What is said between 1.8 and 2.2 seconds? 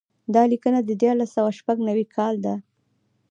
نوي